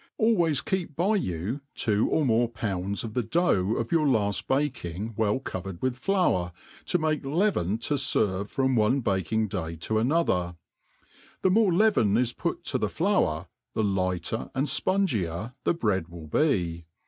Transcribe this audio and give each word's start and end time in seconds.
Always 0.17 0.61
keep 0.61 0.95
by 0.95 1.17
you 1.17 1.61
two 1.75 2.09
or 2.09 2.25
more 2.25 2.47
pounds 2.49 3.03
of 3.03 3.13
the 3.13 3.21
dough 3.21 3.75
of 3.75 3.91
your 3.91 4.07
laft 4.07 4.47
baking 4.47 5.13
well 5.15 5.37
covered 5.37 5.79
with 5.79 5.95
flour, 5.95 6.53
to 6.85 6.97
make 6.97 7.23
leaven 7.23 7.77
to 7.81 7.97
kr\e 7.97 8.45
from 8.47 8.75
one 8.75 9.01
baking 9.01 9.47
day 9.47 9.75
to 9.75 9.99
another; 9.99 10.55
the 11.43 11.51
more 11.51 11.71
leaven 11.71 12.17
is 12.17 12.33
put 12.33 12.63
to 12.63 12.79
the 12.79 12.89
flour, 12.89 13.47
the 13.75 13.83
lighter 13.83 14.49
and 14.55 14.65
fpungier 14.65 15.53
the 15.65 15.75
bread 15.75 16.07
will 16.07 16.25
be. 16.25 16.85